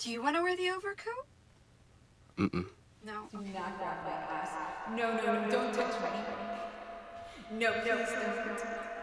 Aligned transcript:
Do 0.00 0.10
you 0.10 0.22
want 0.22 0.34
to 0.36 0.42
wear 0.42 0.56
the 0.56 0.70
overcoat? 0.70 1.26
Mm-mm. 2.38 2.64
No. 3.04 3.28
Okay. 3.34 3.50
Not 3.52 3.78
that 3.80 4.88
way, 4.88 4.96
No, 4.96 5.14
no, 5.14 5.42
no, 5.44 5.50
don't 5.50 5.74
touch 5.74 5.92
me. 6.00 6.08
No, 7.58 7.70
please 7.70 8.08
don't. 8.08 8.99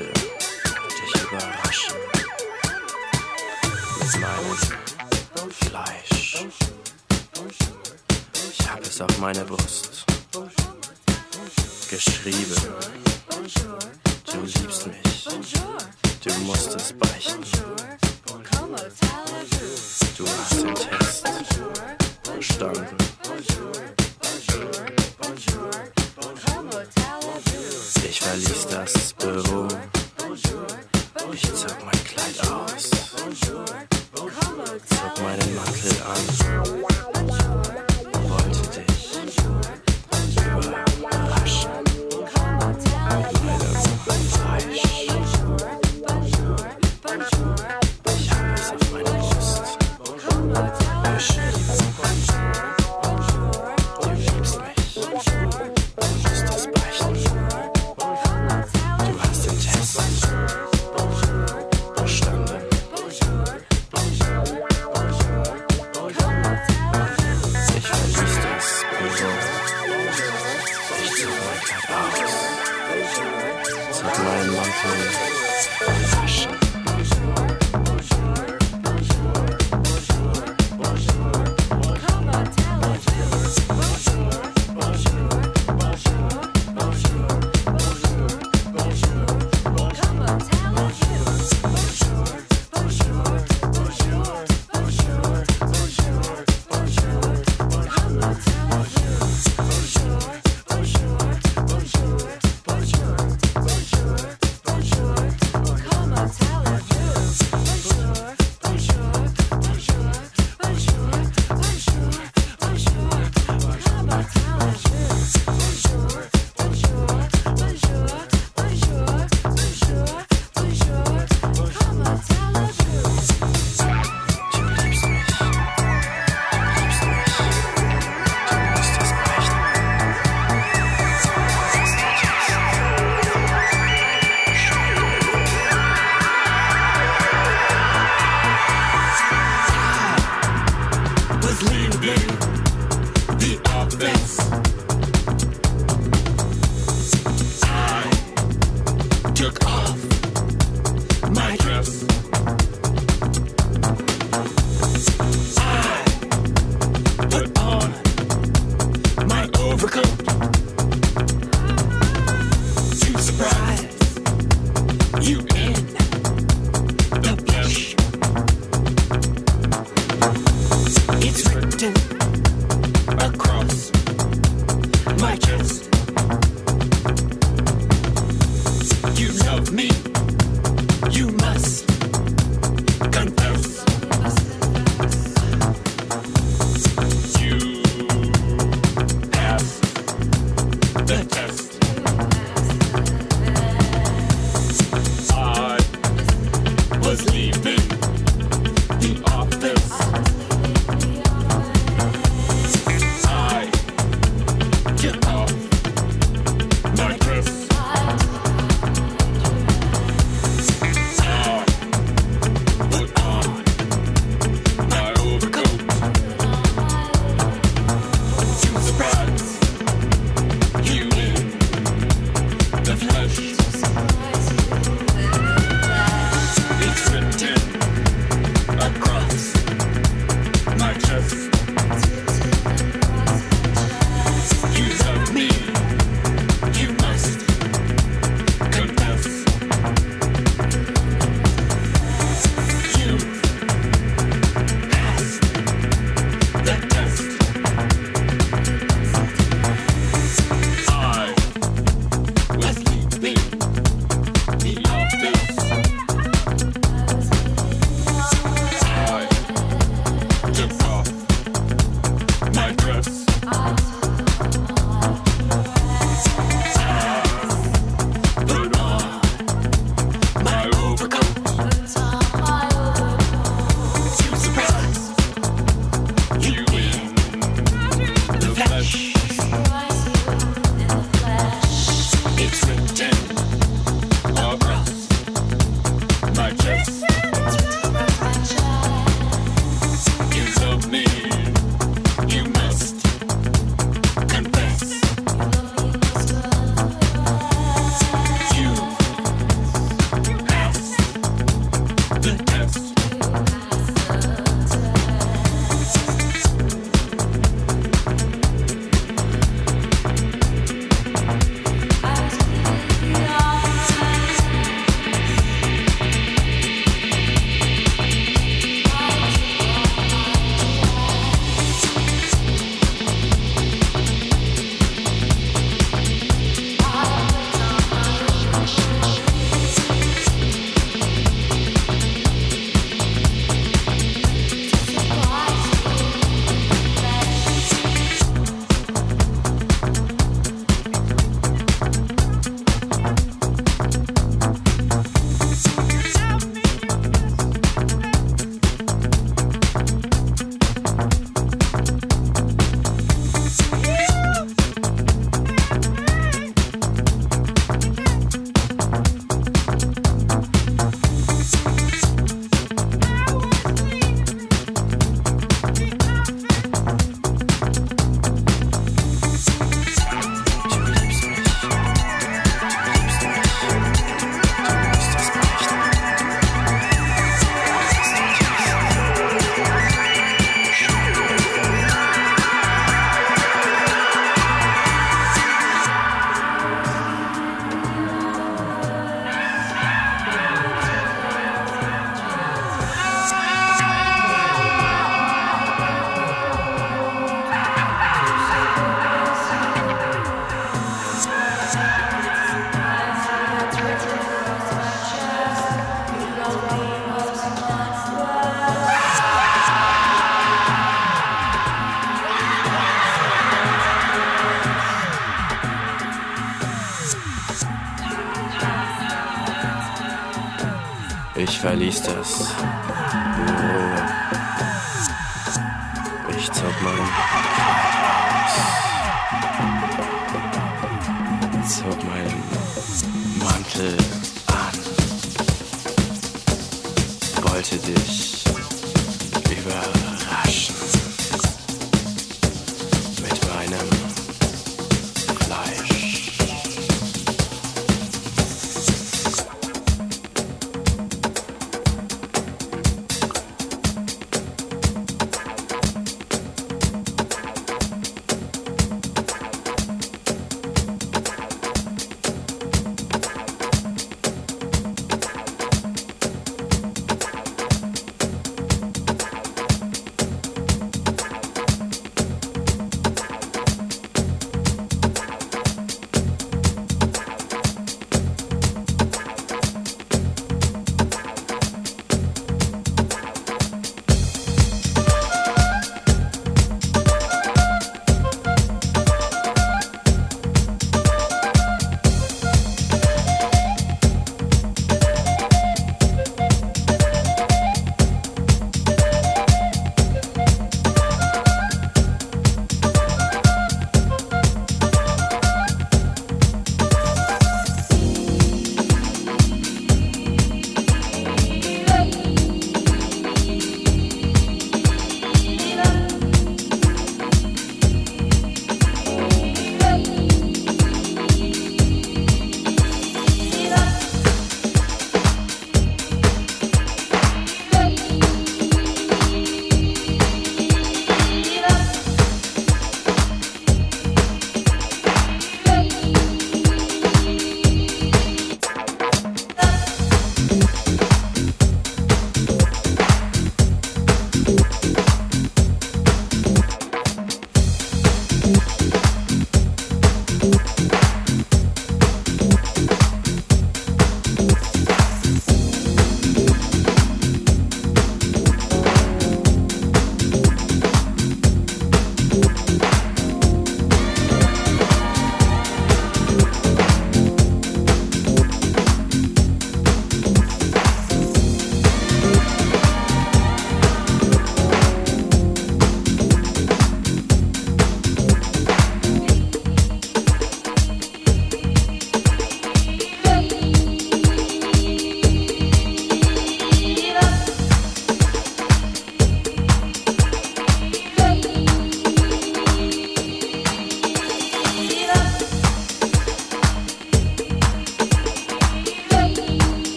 wollte 0.00 0.12
dich 1.02 1.22
überraschen 1.22 1.94
mit 4.00 4.20
meinem 4.20 5.50
Fleisch. 5.50 6.46
Ich 8.58 8.70
habe 8.70 8.82
es 8.82 9.00
auf 9.00 9.18
meine 9.18 9.44
Brust 9.44 10.04
geschrieben. 11.90 12.73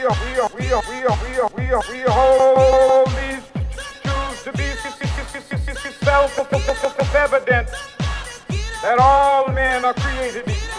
We 0.00 0.06
are, 0.06 0.16
we 0.24 0.40
are, 0.40 0.50
we 0.58 0.72
are, 0.72 0.82
we 0.88 1.04
are, 1.04 1.18
we 1.28 1.36
are, 1.36 1.82
we 1.90 2.04
are, 2.04 3.04
these 3.04 3.44
truths 4.02 4.44
to 4.44 4.52
be 4.52 4.64
self-evident 6.02 7.68
that 8.80 8.98
all 8.98 9.48
men 9.52 9.84
are 9.84 9.92
created 9.92 10.48
equal. 10.48 10.69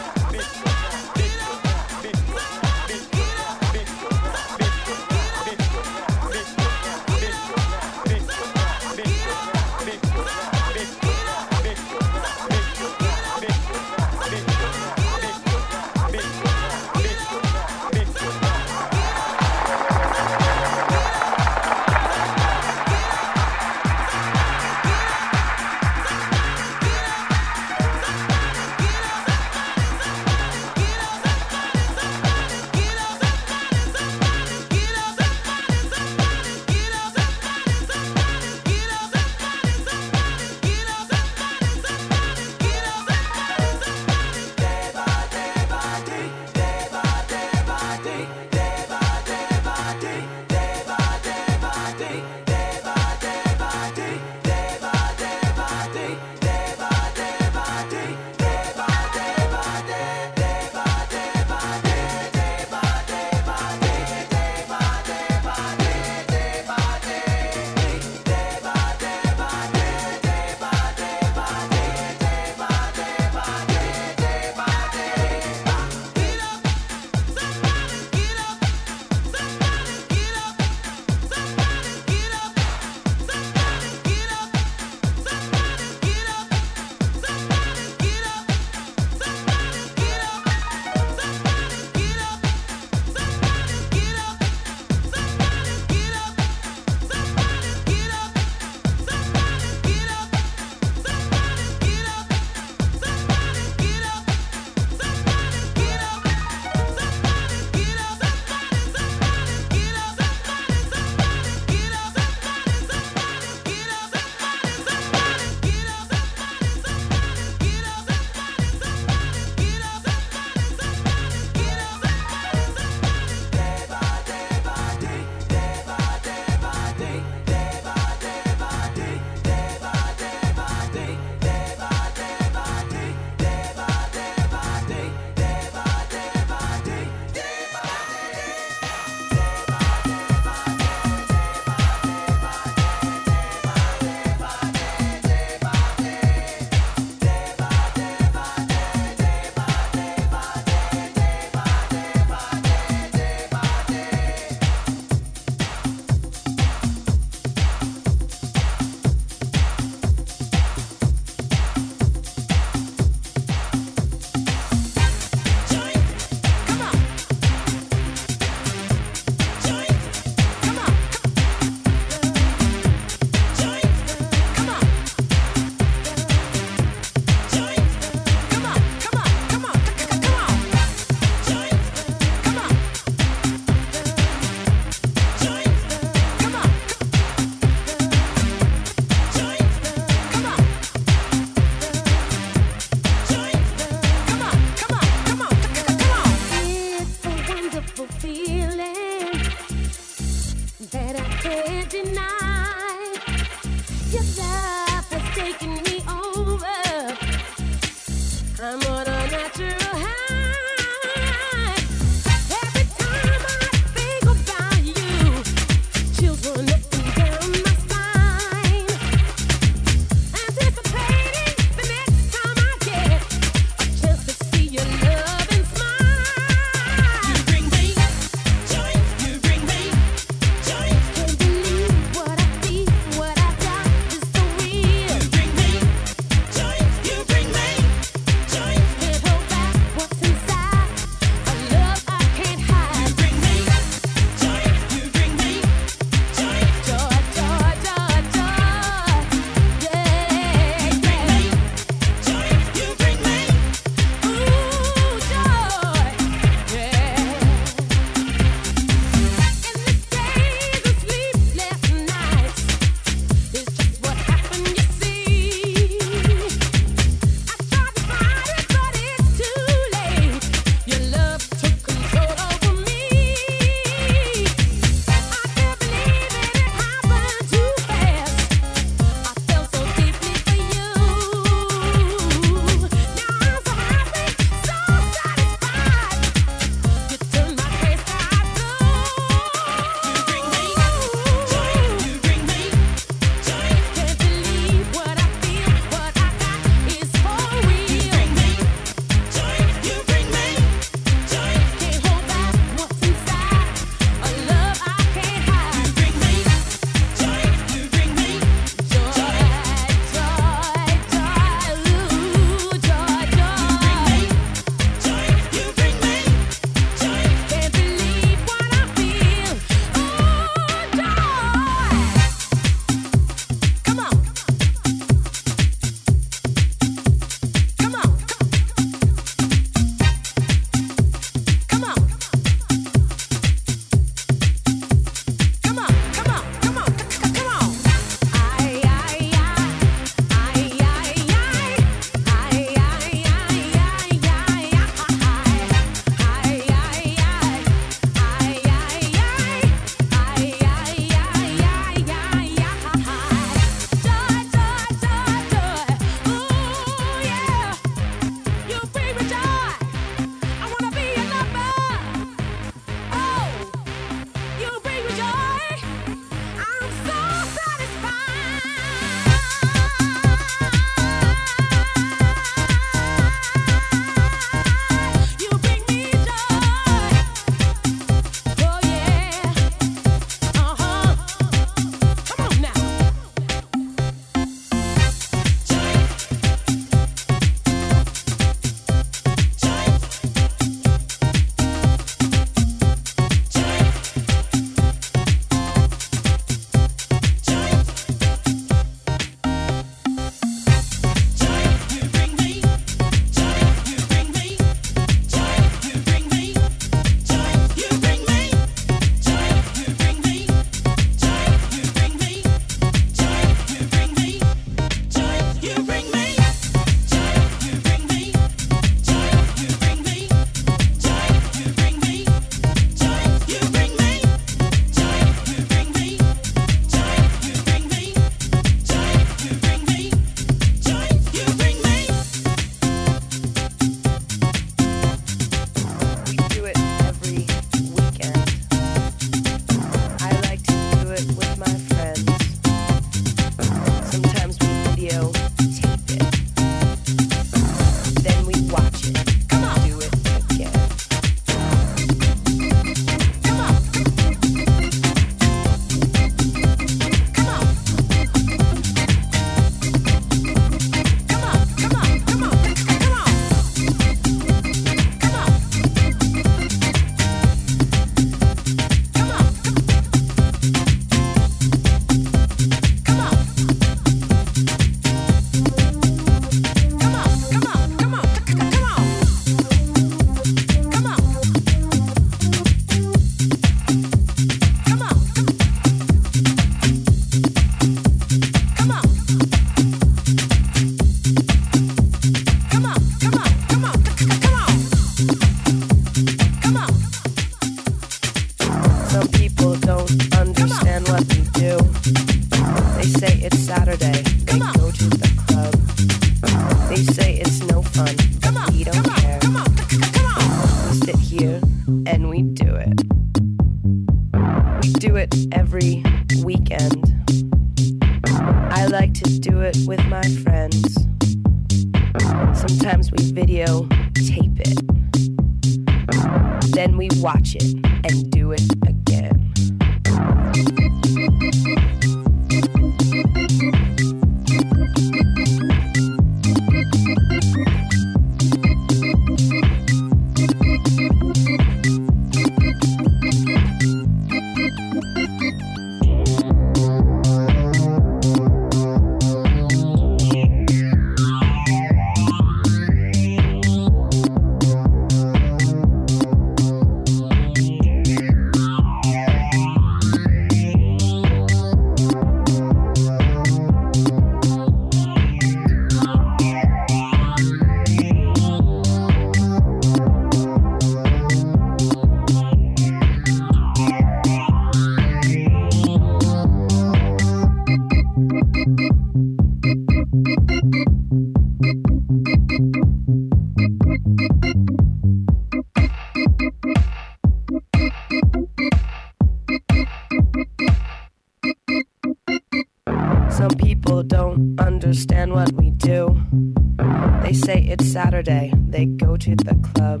Saturday, 598.16 598.50
they 598.70 598.86
go 598.86 599.18
to 599.18 599.36
the 599.36 599.54
club. 599.56 600.00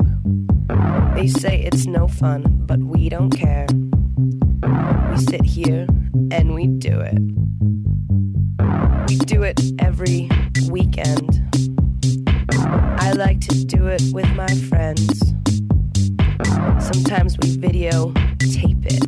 They 1.14 1.26
say 1.26 1.60
it's 1.60 1.84
no 1.84 2.08
fun, 2.08 2.62
but 2.64 2.78
we 2.78 3.10
don't 3.10 3.28
care. 3.28 3.66
We 5.10 5.18
sit 5.18 5.44
here 5.44 5.86
and 6.30 6.54
we 6.54 6.66
do 6.66 6.98
it. 6.98 7.18
We 9.10 9.16
do 9.18 9.42
it 9.42 9.60
every 9.78 10.30
weekend. 10.70 11.42
I 12.98 13.12
like 13.12 13.40
to 13.40 13.64
do 13.66 13.86
it 13.88 14.00
with 14.14 14.34
my 14.34 14.48
friends. 14.70 15.34
Sometimes 16.82 17.36
we 17.42 17.54
video 17.58 18.14
tape 18.38 18.86
it. 18.86 19.04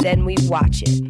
Then 0.00 0.24
we 0.24 0.36
watch 0.42 0.82
it. 0.82 1.07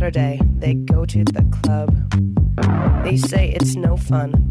Saturday, 0.00 0.40
they 0.56 0.72
go 0.72 1.04
to 1.04 1.22
the 1.24 1.44
club. 1.60 1.94
They 3.04 3.18
say 3.18 3.50
it's 3.50 3.76
no 3.76 3.98
fun, 3.98 4.49